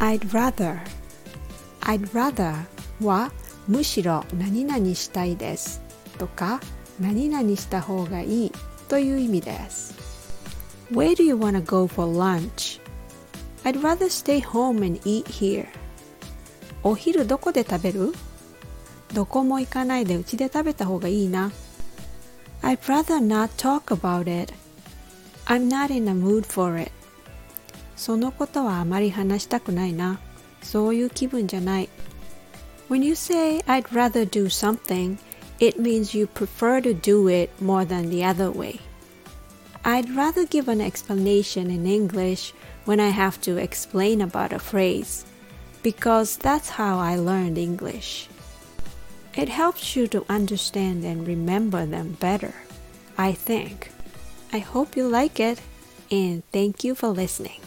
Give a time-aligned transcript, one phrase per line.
[0.00, 0.78] I'd rather
[1.80, 2.54] I'd rather
[3.00, 3.30] は
[3.68, 5.80] むしろ何々したいです
[6.18, 6.60] とか
[7.00, 8.52] 何々した方がいい
[8.88, 9.94] という意味です
[10.92, 12.80] Where do you want to go for lunch?
[13.64, 15.66] I'd rather stay home and eat here
[16.82, 18.12] お昼どこで食べる
[19.12, 21.50] どこも行かないでうちで食べた方がいいな
[22.62, 24.52] I'd rather not talk about it
[25.46, 26.92] I'm not in a mood for it
[28.00, 30.18] そのことはあまり話したくないな
[30.62, 31.88] そういう気分じゃない
[32.88, 35.18] When you say I'd rather do something
[35.58, 38.80] it means you prefer to do it more than the other way
[39.82, 42.52] I'd rather give an explanation in English
[42.86, 45.24] when I have to explain about a phrase
[45.82, 48.28] because that's how I learned English.
[49.36, 52.54] It helps you to understand and remember them better,
[53.16, 53.92] I think.
[54.52, 55.60] I hope you like it
[56.10, 57.60] and thank you for listening.